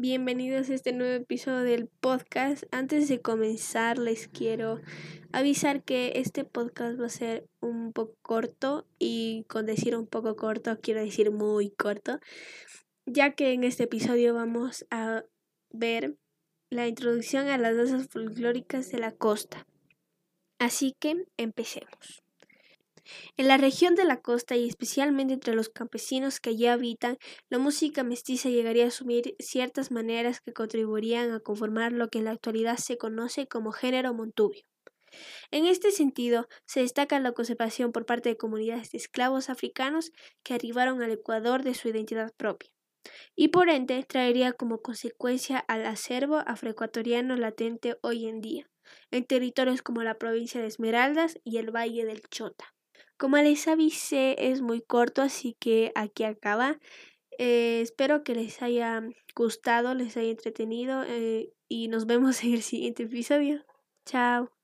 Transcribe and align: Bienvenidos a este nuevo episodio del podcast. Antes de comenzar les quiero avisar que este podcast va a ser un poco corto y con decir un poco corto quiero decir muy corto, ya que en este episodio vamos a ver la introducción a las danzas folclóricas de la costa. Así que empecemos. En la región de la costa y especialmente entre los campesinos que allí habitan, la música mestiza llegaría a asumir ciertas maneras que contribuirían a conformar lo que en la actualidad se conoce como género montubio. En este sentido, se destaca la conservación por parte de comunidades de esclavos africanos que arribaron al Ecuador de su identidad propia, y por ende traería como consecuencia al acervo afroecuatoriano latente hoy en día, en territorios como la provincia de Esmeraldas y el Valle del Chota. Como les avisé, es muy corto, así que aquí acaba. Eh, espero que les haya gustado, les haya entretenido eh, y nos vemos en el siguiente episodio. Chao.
Bienvenidos 0.00 0.70
a 0.70 0.74
este 0.74 0.92
nuevo 0.92 1.12
episodio 1.12 1.62
del 1.62 1.88
podcast. 1.88 2.62
Antes 2.70 3.08
de 3.08 3.20
comenzar 3.20 3.98
les 3.98 4.28
quiero 4.28 4.80
avisar 5.32 5.82
que 5.82 6.12
este 6.14 6.44
podcast 6.44 7.00
va 7.00 7.06
a 7.06 7.08
ser 7.08 7.48
un 7.58 7.92
poco 7.92 8.14
corto 8.22 8.86
y 9.00 9.44
con 9.48 9.66
decir 9.66 9.96
un 9.96 10.06
poco 10.06 10.36
corto 10.36 10.78
quiero 10.80 11.00
decir 11.00 11.32
muy 11.32 11.70
corto, 11.72 12.20
ya 13.06 13.34
que 13.34 13.52
en 13.52 13.64
este 13.64 13.84
episodio 13.84 14.34
vamos 14.34 14.86
a 14.92 15.24
ver 15.72 16.16
la 16.70 16.86
introducción 16.86 17.48
a 17.48 17.58
las 17.58 17.76
danzas 17.76 18.06
folclóricas 18.06 18.92
de 18.92 19.00
la 19.00 19.10
costa. 19.10 19.66
Así 20.60 20.94
que 21.00 21.26
empecemos. 21.36 22.22
En 23.36 23.48
la 23.48 23.56
región 23.56 23.94
de 23.94 24.04
la 24.04 24.20
costa 24.20 24.56
y 24.56 24.68
especialmente 24.68 25.34
entre 25.34 25.54
los 25.54 25.68
campesinos 25.68 26.40
que 26.40 26.50
allí 26.50 26.66
habitan, 26.66 27.18
la 27.48 27.58
música 27.58 28.02
mestiza 28.02 28.48
llegaría 28.48 28.84
a 28.84 28.88
asumir 28.88 29.34
ciertas 29.38 29.90
maneras 29.90 30.40
que 30.40 30.52
contribuirían 30.52 31.32
a 31.32 31.40
conformar 31.40 31.92
lo 31.92 32.08
que 32.08 32.18
en 32.18 32.24
la 32.24 32.32
actualidad 32.32 32.76
se 32.76 32.98
conoce 32.98 33.46
como 33.46 33.72
género 33.72 34.14
montubio. 34.14 34.62
En 35.50 35.64
este 35.66 35.90
sentido, 35.90 36.48
se 36.66 36.80
destaca 36.80 37.18
la 37.18 37.32
conservación 37.32 37.92
por 37.92 38.04
parte 38.04 38.28
de 38.28 38.36
comunidades 38.36 38.90
de 38.90 38.98
esclavos 38.98 39.48
africanos 39.48 40.12
que 40.42 40.54
arribaron 40.54 41.02
al 41.02 41.12
Ecuador 41.12 41.62
de 41.62 41.74
su 41.74 41.88
identidad 41.88 42.32
propia, 42.36 42.70
y 43.34 43.48
por 43.48 43.70
ende 43.70 44.04
traería 44.04 44.52
como 44.52 44.82
consecuencia 44.82 45.58
al 45.58 45.86
acervo 45.86 46.42
afroecuatoriano 46.46 47.36
latente 47.36 47.96
hoy 48.02 48.26
en 48.26 48.40
día, 48.40 48.68
en 49.10 49.24
territorios 49.24 49.82
como 49.82 50.02
la 50.02 50.18
provincia 50.18 50.60
de 50.60 50.66
Esmeraldas 50.66 51.38
y 51.44 51.56
el 51.56 51.74
Valle 51.74 52.04
del 52.04 52.20
Chota. 52.28 52.74
Como 53.16 53.36
les 53.38 53.66
avisé, 53.68 54.50
es 54.50 54.60
muy 54.60 54.80
corto, 54.80 55.22
así 55.22 55.56
que 55.58 55.92
aquí 55.94 56.24
acaba. 56.24 56.78
Eh, 57.38 57.80
espero 57.82 58.24
que 58.24 58.34
les 58.34 58.62
haya 58.62 59.02
gustado, 59.34 59.94
les 59.94 60.16
haya 60.16 60.30
entretenido 60.30 61.04
eh, 61.04 61.52
y 61.68 61.88
nos 61.88 62.06
vemos 62.06 62.42
en 62.44 62.54
el 62.54 62.62
siguiente 62.62 63.04
episodio. 63.04 63.64
Chao. 64.04 64.57